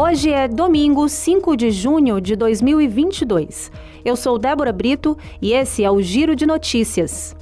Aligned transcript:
Hoje 0.00 0.30
é 0.30 0.46
domingo, 0.46 1.08
5 1.08 1.56
de 1.56 1.72
junho 1.72 2.20
de 2.20 2.36
2022. 2.36 3.72
Eu 4.04 4.14
sou 4.14 4.38
Débora 4.38 4.72
Brito 4.72 5.18
e 5.42 5.52
esse 5.52 5.82
é 5.82 5.90
o 5.90 6.00
Giro 6.00 6.36
de 6.36 6.46
Notícias. 6.46 7.34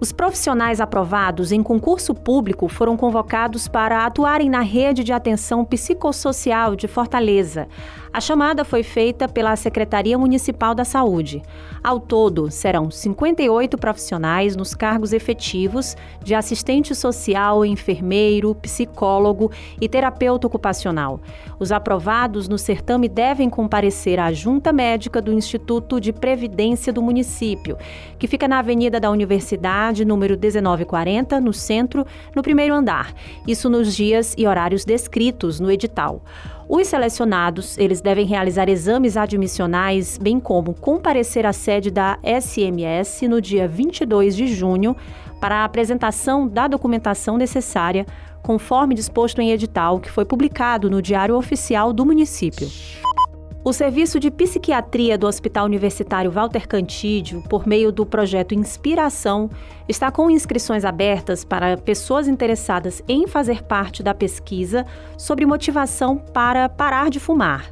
Os 0.00 0.10
profissionais 0.10 0.80
aprovados 0.80 1.52
em 1.52 1.62
concurso 1.62 2.12
público 2.12 2.66
foram 2.66 2.96
convocados 2.96 3.68
para 3.68 4.04
atuarem 4.04 4.50
na 4.50 4.62
rede 4.62 5.04
de 5.04 5.12
atenção 5.12 5.64
psicossocial 5.64 6.74
de 6.74 6.88
Fortaleza. 6.88 7.68
A 8.14 8.20
chamada 8.20 8.62
foi 8.62 8.82
feita 8.82 9.26
pela 9.26 9.56
Secretaria 9.56 10.18
Municipal 10.18 10.74
da 10.74 10.84
Saúde. 10.84 11.40
Ao 11.82 11.98
todo, 11.98 12.50
serão 12.50 12.90
58 12.90 13.78
profissionais 13.78 14.54
nos 14.54 14.74
cargos 14.74 15.14
efetivos 15.14 15.96
de 16.22 16.34
assistente 16.34 16.94
social, 16.94 17.64
enfermeiro, 17.64 18.54
psicólogo 18.56 19.50
e 19.80 19.88
terapeuta 19.88 20.46
ocupacional. 20.46 21.20
Os 21.58 21.72
aprovados 21.72 22.50
no 22.50 22.58
certame 22.58 23.08
devem 23.08 23.48
comparecer 23.48 24.20
à 24.20 24.30
junta 24.30 24.74
médica 24.74 25.22
do 25.22 25.32
Instituto 25.32 25.98
de 25.98 26.12
Previdência 26.12 26.92
do 26.92 27.00
município, 27.00 27.78
que 28.18 28.28
fica 28.28 28.46
na 28.46 28.58
Avenida 28.58 29.00
da 29.00 29.10
Universidade, 29.10 30.04
número 30.04 30.38
1940, 30.38 31.40
no 31.40 31.52
centro, 31.54 32.06
no 32.36 32.42
primeiro 32.42 32.74
andar. 32.74 33.14
Isso 33.46 33.70
nos 33.70 33.96
dias 33.96 34.34
e 34.36 34.46
horários 34.46 34.84
descritos 34.84 35.58
no 35.58 35.70
edital. 35.70 36.20
Os 36.74 36.88
selecionados, 36.88 37.76
eles 37.76 38.00
devem 38.00 38.24
realizar 38.24 38.66
exames 38.66 39.18
admissionais, 39.18 40.16
bem 40.16 40.40
como 40.40 40.72
comparecer 40.72 41.44
à 41.44 41.52
sede 41.52 41.90
da 41.90 42.18
SMS 42.24 43.28
no 43.28 43.42
dia 43.42 43.68
22 43.68 44.34
de 44.34 44.46
junho 44.46 44.96
para 45.38 45.56
a 45.56 45.64
apresentação 45.64 46.48
da 46.48 46.66
documentação 46.66 47.36
necessária, 47.36 48.06
conforme 48.42 48.94
disposto 48.94 49.42
em 49.42 49.50
edital 49.50 50.00
que 50.00 50.10
foi 50.10 50.24
publicado 50.24 50.88
no 50.88 51.02
Diário 51.02 51.36
Oficial 51.36 51.92
do 51.92 52.06
município. 52.06 52.66
O 53.64 53.72
Serviço 53.72 54.18
de 54.18 54.28
Psiquiatria 54.28 55.16
do 55.16 55.24
Hospital 55.24 55.66
Universitário 55.66 56.32
Walter 56.32 56.66
Cantídio, 56.66 57.40
por 57.42 57.64
meio 57.64 57.92
do 57.92 58.04
projeto 58.04 58.56
Inspiração, 58.56 59.48
está 59.88 60.10
com 60.10 60.28
inscrições 60.28 60.84
abertas 60.84 61.44
para 61.44 61.76
pessoas 61.76 62.26
interessadas 62.26 63.04
em 63.06 63.28
fazer 63.28 63.62
parte 63.62 64.02
da 64.02 64.12
pesquisa 64.12 64.84
sobre 65.16 65.46
motivação 65.46 66.18
para 66.18 66.68
parar 66.68 67.08
de 67.08 67.20
fumar. 67.20 67.70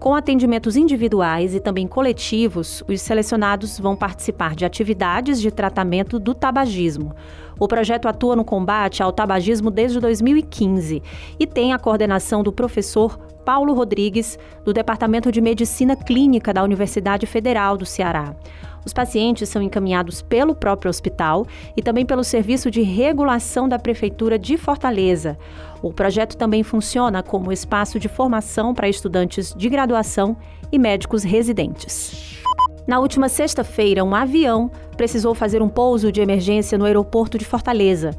Com 0.00 0.14
atendimentos 0.14 0.76
individuais 0.76 1.54
e 1.54 1.60
também 1.60 1.86
coletivos, 1.86 2.82
os 2.88 3.02
selecionados 3.02 3.78
vão 3.78 3.94
participar 3.94 4.54
de 4.54 4.64
atividades 4.64 5.38
de 5.38 5.50
tratamento 5.50 6.18
do 6.18 6.32
tabagismo. 6.32 7.14
O 7.58 7.68
projeto 7.68 8.08
atua 8.08 8.34
no 8.34 8.42
combate 8.42 9.02
ao 9.02 9.12
tabagismo 9.12 9.70
desde 9.70 10.00
2015 10.00 11.02
e 11.38 11.46
tem 11.46 11.74
a 11.74 11.78
coordenação 11.78 12.42
do 12.42 12.50
professor 12.50 13.18
Paulo 13.44 13.74
Rodrigues, 13.74 14.38
do 14.64 14.72
Departamento 14.72 15.30
de 15.30 15.42
Medicina 15.42 15.94
Clínica 15.94 16.54
da 16.54 16.64
Universidade 16.64 17.26
Federal 17.26 17.76
do 17.76 17.84
Ceará. 17.84 18.34
Os 18.84 18.92
pacientes 18.92 19.48
são 19.48 19.62
encaminhados 19.62 20.22
pelo 20.22 20.54
próprio 20.54 20.88
hospital 20.88 21.46
e 21.76 21.82
também 21.82 22.06
pelo 22.06 22.24
Serviço 22.24 22.70
de 22.70 22.82
Regulação 22.82 23.68
da 23.68 23.78
Prefeitura 23.78 24.38
de 24.38 24.56
Fortaleza. 24.56 25.38
O 25.82 25.92
projeto 25.92 26.36
também 26.36 26.62
funciona 26.62 27.22
como 27.22 27.52
espaço 27.52 27.98
de 27.98 28.08
formação 28.08 28.74
para 28.74 28.88
estudantes 28.88 29.54
de 29.54 29.68
graduação 29.68 30.36
e 30.72 30.78
médicos 30.78 31.22
residentes. 31.22 32.40
Na 32.86 32.98
última 32.98 33.28
sexta-feira, 33.28 34.02
um 34.02 34.14
avião 34.14 34.70
precisou 34.96 35.34
fazer 35.34 35.62
um 35.62 35.68
pouso 35.68 36.10
de 36.10 36.20
emergência 36.20 36.76
no 36.76 36.84
aeroporto 36.84 37.38
de 37.38 37.44
Fortaleza. 37.44 38.10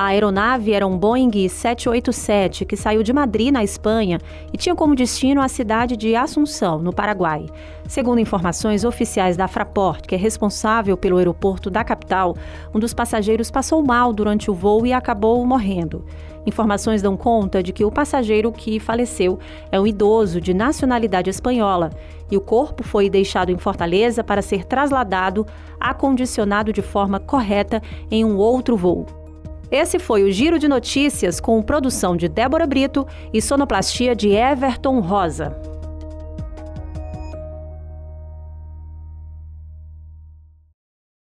A 0.00 0.06
aeronave 0.06 0.72
era 0.72 0.86
um 0.86 0.96
Boeing 0.96 1.30
787 1.46 2.64
que 2.64 2.74
saiu 2.74 3.02
de 3.02 3.12
Madrid, 3.12 3.52
na 3.52 3.62
Espanha, 3.62 4.18
e 4.50 4.56
tinha 4.56 4.74
como 4.74 4.94
destino 4.94 5.42
a 5.42 5.46
cidade 5.46 5.94
de 5.94 6.16
Assunção, 6.16 6.78
no 6.78 6.90
Paraguai. 6.90 7.44
Segundo 7.86 8.18
informações 8.18 8.82
oficiais 8.82 9.36
da 9.36 9.46
Fraport, 9.46 10.06
que 10.06 10.14
é 10.14 10.18
responsável 10.18 10.96
pelo 10.96 11.18
aeroporto 11.18 11.68
da 11.68 11.84
capital, 11.84 12.34
um 12.74 12.78
dos 12.78 12.94
passageiros 12.94 13.50
passou 13.50 13.82
mal 13.82 14.10
durante 14.14 14.50
o 14.50 14.54
voo 14.54 14.86
e 14.86 14.92
acabou 14.94 15.44
morrendo. 15.44 16.02
Informações 16.46 17.02
dão 17.02 17.14
conta 17.14 17.62
de 17.62 17.70
que 17.70 17.84
o 17.84 17.92
passageiro 17.92 18.50
que 18.50 18.80
faleceu 18.80 19.38
é 19.70 19.78
um 19.78 19.86
idoso 19.86 20.40
de 20.40 20.54
nacionalidade 20.54 21.28
espanhola 21.28 21.90
e 22.30 22.38
o 22.38 22.40
corpo 22.40 22.82
foi 22.82 23.10
deixado 23.10 23.52
em 23.52 23.58
Fortaleza 23.58 24.24
para 24.24 24.40
ser 24.40 24.64
trasladado, 24.64 25.46
acondicionado 25.78 26.72
de 26.72 26.80
forma 26.80 27.20
correta 27.20 27.82
em 28.10 28.24
um 28.24 28.38
outro 28.38 28.78
voo. 28.78 29.19
Esse 29.70 30.00
foi 30.00 30.24
o 30.24 30.32
Giro 30.32 30.58
de 30.58 30.66
Notícias 30.66 31.38
com 31.38 31.62
produção 31.62 32.16
de 32.16 32.28
Débora 32.28 32.66
Brito 32.66 33.06
e 33.32 33.40
sonoplastia 33.40 34.16
de 34.16 34.30
Everton 34.30 34.98
Rosa. 34.98 35.69